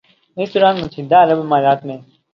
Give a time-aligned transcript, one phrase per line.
[0.37, 1.97] اس دوران متحدہ عرب امارات میں